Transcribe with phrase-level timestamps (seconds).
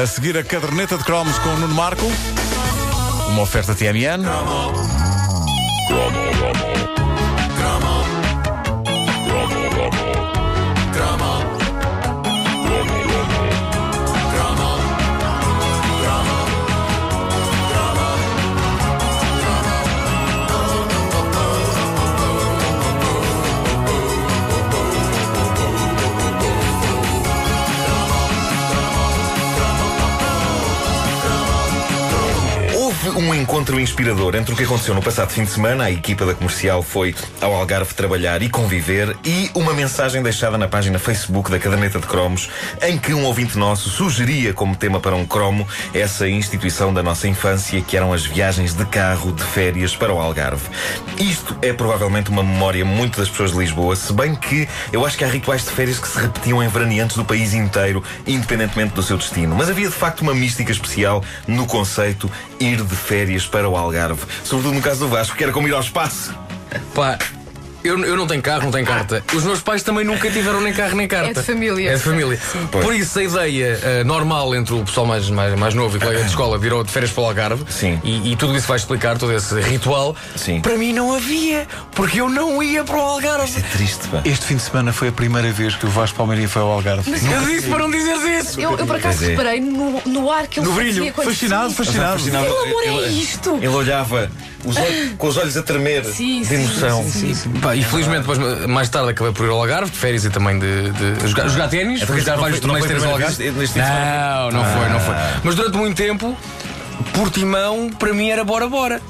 [0.00, 2.06] A seguir a caderneta de cromos com o Nuno Marco.
[3.28, 4.24] Uma oferta TMN.
[33.70, 36.82] Encontro inspirador entre o que aconteceu no passado fim de semana, a equipa da comercial
[36.82, 42.00] foi ao Algarve trabalhar e conviver, e uma mensagem deixada na página Facebook da Caderneta
[42.00, 42.50] de Cromos,
[42.82, 47.28] em que um ouvinte nosso sugeria como tema para um cromo essa instituição da nossa
[47.28, 50.68] infância, que eram as viagens de carro de férias para o Algarve.
[51.18, 55.16] Isto é provavelmente uma memória muito das pessoas de Lisboa, se bem que eu acho
[55.16, 59.02] que há rituais de férias que se repetiam em veraneantes do país inteiro, independentemente do
[59.02, 59.54] seu destino.
[59.54, 64.22] Mas havia de facto uma mística especial no conceito ir de férias para o Algarve.
[64.44, 66.34] Sobretudo no caso do Vasco, que era como ir ao espaço.
[66.94, 67.18] Pá,
[67.82, 69.22] eu, eu não tenho carro, não tenho carta.
[69.34, 71.30] Os meus pais também nunca tiveram nem carro nem carta.
[71.30, 71.90] É de família.
[71.90, 72.38] É de família.
[72.70, 72.84] Pois.
[72.84, 76.22] Por isso, a ideia eh, normal entre o pessoal mais, mais, mais novo e colega
[76.22, 78.00] de escola ao- de férias para o Algarve Sim.
[78.04, 80.14] E, e tudo isso vai explicar, todo esse ritual.
[80.36, 80.60] Sim.
[80.60, 83.58] Para mim não havia, porque eu não ia para o Algarve.
[83.58, 84.20] É triste, pá.
[84.24, 87.10] Este fim de semana foi a primeira vez que o Vasco Palmeirinho foi ao Algarve.
[87.10, 88.60] Eu disse para não dizeres isso.
[88.60, 89.28] Eu, eu por acaso é.
[89.28, 91.12] reparei no, no ar que ele No fazia brilho.
[91.14, 91.76] quando Fascinado, saía.
[91.76, 92.18] fascinado.
[92.18, 93.56] Fascinava- Pelo amor, é ele- isto?
[93.56, 94.30] Ele olhava
[94.64, 97.04] os olhos- com os olhos a tremer Sim, de sim, emoção.
[97.10, 97.50] sim, sim.
[97.60, 100.58] Pá, e felizmente, depois, mais tarde, acabei por ir ao Algarve, de férias e também
[100.58, 103.12] de, de jogar, jogar ténis, visitar não vários foi- não torneios de foi ténis ao
[103.12, 103.36] Algarve.
[103.36, 103.78] de?
[103.78, 105.14] Não, não foi, não foi.
[105.44, 106.36] Mas durante muito tempo,
[107.12, 109.00] Portimão, para mim, era bora, bora.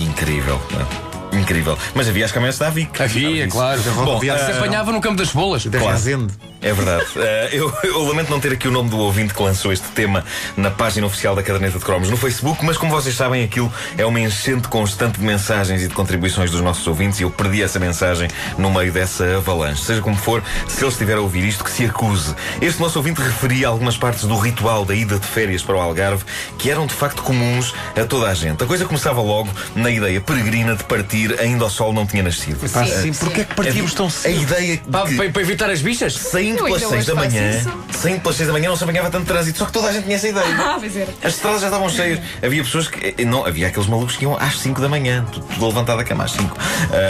[0.00, 0.60] Incrível.
[0.70, 1.36] pá.
[1.36, 1.76] Incrível.
[1.94, 3.02] Mas havia as caminhonetas da Vic.
[3.02, 3.80] Havia, claro.
[4.04, 5.32] Bom, Se ah, apanhava no campo das.
[5.66, 5.92] Da Claro.
[5.92, 6.32] Resende.
[6.62, 7.06] É verdade.
[7.18, 10.24] Eh, eu, eu lamento não ter aqui o nome do ouvinte que lançou este tema
[10.56, 14.04] na página oficial da Caderneta de Cromos no Facebook, mas como vocês sabem, aquilo é
[14.04, 17.78] uma enchente constante de mensagens e de contribuições dos nossos ouvintes e eu perdi essa
[17.78, 18.28] mensagem
[18.58, 19.82] no meio dessa avalanche.
[19.84, 22.34] Seja como for, se ele estiver a ouvir isto, que se acuse.
[22.60, 26.24] Este nosso ouvinte referia algumas partes do ritual da ida de férias para o Algarve
[26.58, 28.62] que eram de facto comuns a toda a gente.
[28.62, 32.66] A coisa começava logo na ideia peregrina de partir ainda o sol não tinha nascido.
[32.68, 33.24] Sim, sim, sim.
[33.24, 34.42] porquê é que partimos tão A cedo?
[34.42, 36.14] ideia de para- para evitar as bichas?
[36.14, 37.72] Saindo Eu pelas ainda 6 hoje da manhã, isso.
[37.98, 40.04] saindo pelas 6 da manhã não se apanhava tanto trânsito, só que toda a gente
[40.04, 40.46] tinha essa ideia.
[40.58, 41.12] Ah, pois era.
[41.22, 42.20] As estradas já estavam cheias.
[42.42, 43.14] Havia pessoas que.
[43.18, 46.24] eh, Não, havia aqueles malucos que iam às 5 da manhã, tudo, levantado da cama,
[46.24, 46.56] às 5,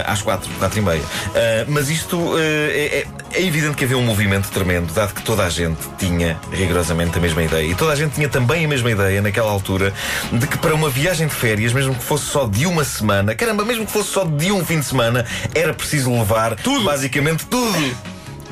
[0.06, 1.02] às 4, 4 e meia.
[1.34, 5.44] Ah, mas isto eh, é, é evidente que havia um movimento tremendo, dado que toda
[5.44, 7.66] a gente tinha rigorosamente a mesma ideia.
[7.66, 9.92] E toda a gente tinha também a mesma ideia, naquela altura,
[10.32, 13.64] de que para uma viagem de férias, mesmo que fosse só de uma semana, caramba,
[13.64, 15.24] mesmo que fosse só de um fim de semana,
[15.54, 17.96] era preciso levar tudo, basicamente tudo.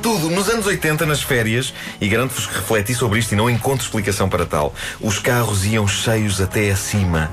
[0.05, 0.29] Tudo.
[0.29, 4.29] Nos anos 80, nas férias, e garanto-vos que refleti sobre isto e não encontro explicação
[4.29, 4.71] para tal,
[5.01, 7.31] os carros iam cheios até acima.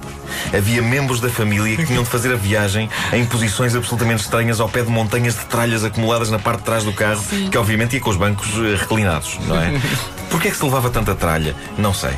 [0.56, 4.70] Havia membros da família que tinham de fazer a viagem em posições absolutamente estranhas ao
[4.70, 8.00] pé de montanhas de tralhas acumuladas na parte de trás do carro, que obviamente ia
[8.00, 9.78] com os bancos eh, reclinados, não é?
[10.32, 11.54] Porquê é que se levava tanta tralha?
[11.76, 12.16] Não sei.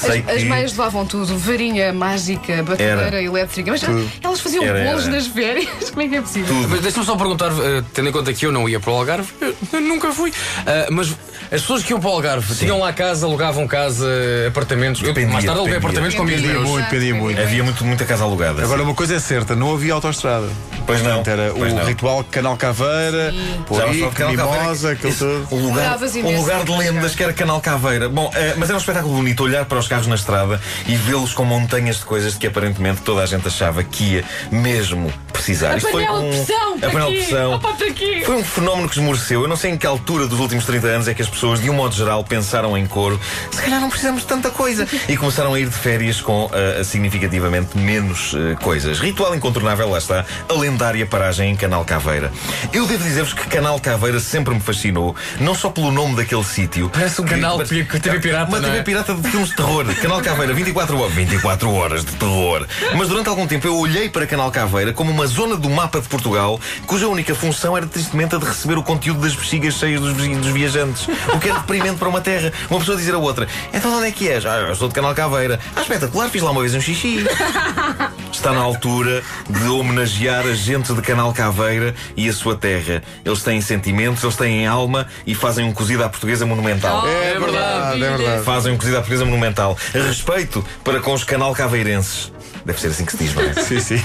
[0.00, 3.70] Sei As, as meias levavam tudo, varinha mágica, batedeira elétrica.
[3.70, 3.82] Mas
[4.22, 5.12] elas faziam Era, bolos era.
[5.16, 5.68] nas férias.
[5.90, 6.54] Como é que é possível?
[6.68, 9.28] Mas deixa-me só perguntar, eh, tendo em conta que eu não ia para o Algarve,
[9.40, 10.32] eu, eu nunca fui.
[10.66, 11.08] Ah, mas
[11.50, 14.06] as pessoas que iam para o Algarve tinham lá casa, alugavam casa,
[14.48, 15.00] apartamentos.
[15.02, 16.00] Eu, Dependia, mais tarde aluguei dependia.
[16.00, 17.40] apartamentos com Dependia muito, pedia muito.
[17.40, 18.62] Havia muito, muita casa alugada.
[18.62, 18.84] Agora, sim.
[18.86, 20.48] uma coisa é certa, não havia autoestrada.
[20.86, 21.22] Pois não.
[21.26, 21.84] Era Pois o não.
[21.84, 23.32] ritual Canal Caveira,
[23.66, 24.12] Porico.
[24.30, 25.48] Mimosa, aquilo tudo.
[25.52, 28.08] Um lugar, de lendas que era Canal Caveira.
[28.08, 31.32] Bom, eh, mas era um espetáculo bonito olhar para os carros na estrada e vê-los
[31.34, 35.76] com montanhas de coisas de que aparentemente toda a gente achava que ia mesmo precisar.
[35.76, 36.44] Isto foi um-
[36.92, 37.24] de pressão, A para panela de quê?
[37.26, 37.52] pressão.
[37.54, 38.22] Opa, para quê?
[38.26, 39.42] Foi um fenómeno que esmoreceu.
[39.42, 41.68] Eu não sei em que altura dos últimos 30 anos é que as pessoas, de
[41.70, 43.20] um modo geral, pensaram em coro.
[43.50, 44.86] Se calhar não precisamos de tanta coisa.
[45.08, 48.98] E começaram a ir de férias com ah, significativamente menos ah, coisas.
[49.00, 52.32] Ritual incontornável, lá está, a lendária paragem em Canal Caveira.
[52.72, 56.88] Eu devo dizer-vos que Canal Caveira sempre me fascinou, não só pelo nome daquele sítio.
[56.90, 57.84] Parece um que- canal mas- TV
[58.20, 58.82] pirata, Uma TV é?
[58.82, 59.84] pirata de filmes de terror.
[59.96, 61.14] Canal Caveira, 24 horas.
[61.14, 62.66] 24 horas de terror.
[62.96, 66.08] Mas durante algum tempo eu olhei para Canal Caveira como uma zona do mapa de
[66.08, 70.14] Portugal cuja única função era tristemente a de receber o conteúdo das bexigas cheias dos,
[70.14, 71.08] dos viajantes.
[71.34, 72.52] O que é deprimente para uma terra.
[72.70, 74.44] Uma pessoa dizer a outra: Então onde é que és?
[74.44, 75.58] Ah, eu sou de Canal Caveira.
[75.74, 77.24] Ah, espetacular, fiz lá uma vez um xixi.
[78.32, 83.02] Está na altura de homenagear a gente de Canal Caveira e a sua terra.
[83.24, 87.06] Eles têm sentimentos, eles têm alma e fazem um cozido à portuguesa monumental.
[87.06, 88.44] É verdade, é verdade.
[88.44, 89.76] Fazem um cozido à portuguesa monumental.
[89.92, 92.32] Respeito para com os canal caveirenses.
[92.64, 93.52] Deve ser assim que se diz, não é?
[93.62, 94.02] Sim, sim.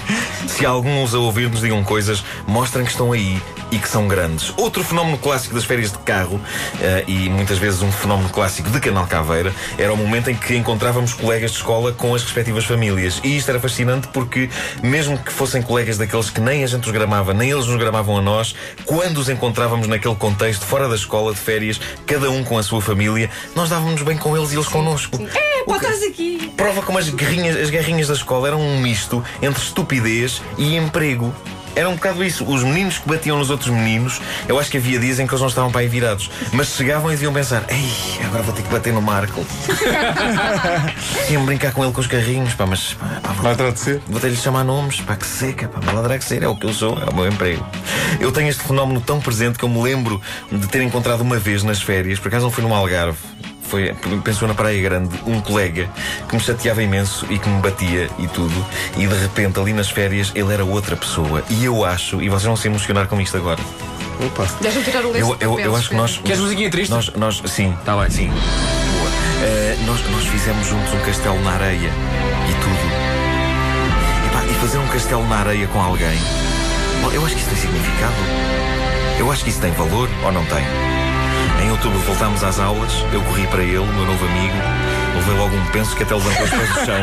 [0.48, 4.54] Se alguns a ouvir nos digam coisas, mostrem que estão aí e que são grandes.
[4.58, 6.40] Outro fenómeno clássico das férias de carro,
[6.82, 10.56] eh, e muitas vezes um fenómeno clássico de Canal Caveira, era o momento em que
[10.56, 13.20] encontrávamos colegas de escola com as respectivas famílias.
[13.24, 14.50] E isto era fascinante porque,
[14.82, 18.18] mesmo que fossem colegas daqueles que nem a gente os gramava, nem eles nos gramavam
[18.18, 18.56] a nós,
[18.86, 22.82] quando os encontrávamos naquele contexto, fora da escola, de férias, cada um com a sua
[22.82, 25.22] família, nós dávamos bem com eles e eles connosco.
[25.22, 26.52] É, pá, estás aqui.
[26.56, 31.34] Prova como as guerrinhas, as guerrinhas da escola eram um misto entre estupidez e emprego.
[31.78, 32.44] Era um bocado isso.
[32.44, 35.42] Os meninos que batiam nos outros meninos, eu acho que havia dias em que eles
[35.42, 36.32] não estavam para aí virados.
[36.52, 39.46] Mas chegavam e deviam pensar: Ei, agora vou ter que bater no Marco.
[41.30, 44.02] Iam brincar com ele com os carrinhos, pá, mas pá, pá, Vai ser.
[44.08, 46.74] Vou ter-lhe chamar nomes, pá, que seca, pá, malandra que ser, é o que eu
[46.74, 47.64] sou, é o meu emprego.
[48.20, 50.20] Eu tenho este fenómeno tão presente que eu me lembro
[50.52, 53.20] de ter encontrado uma vez nas férias, por acaso não foi no Algarve.
[53.68, 53.94] Foi,
[54.24, 55.90] pensou na Praia Grande, um colega
[56.28, 58.66] que me chateava imenso e que me batia e tudo,
[58.96, 61.44] e de repente ali nas férias ele era outra pessoa.
[61.50, 63.62] E eu acho, e vocês vão se emocionar com isto agora.
[64.26, 64.48] Opa.
[64.62, 66.18] Deixa-me tirar o lenço Eu, eu, eu acho que nós.
[66.18, 66.90] Queres musiquinha triste?
[66.90, 67.76] Nós, nós, sim.
[67.86, 68.10] Tá bem.
[68.10, 68.28] Sim.
[68.30, 69.10] Boa.
[69.44, 72.88] Eh, nós, nós fizemos juntos um castelo na areia e tudo.
[74.28, 76.18] Epá, e fazer um castelo na areia com alguém.
[77.02, 78.16] bom, eu acho que isso tem significado.
[79.20, 80.97] Eu acho que isso tem valor ou não tem.
[81.62, 84.56] Em outubro voltámos às aulas, eu corri para ele, o meu novo amigo,
[85.16, 87.02] levei logo um penso que até levantou os pés do chão.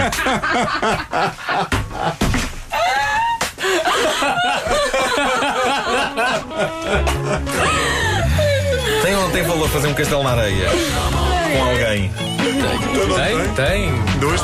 [9.02, 10.70] Tem ou não tem valor fazer um castelo na areia
[11.54, 12.10] com alguém?
[13.16, 14.18] Tem, tem.
[14.18, 14.40] Dois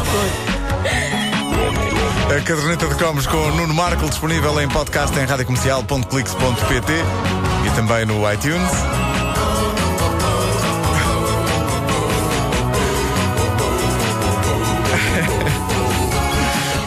[2.31, 6.93] A caderneta de cromos com o Nuno Marco disponível em podcast em radiocomercial.clix.pt
[7.67, 8.71] e também no iTunes.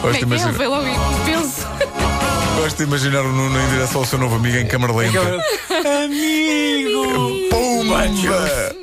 [0.04, 0.26] Gosto de, é?
[0.26, 0.84] imaginar, Vê logo
[1.24, 1.66] penso.
[2.60, 5.18] gosto de imaginar o Nuno em direção ao seu novo amigo em câmara lenta.
[6.04, 7.48] Amigo!
[7.50, 8.74] Pumba!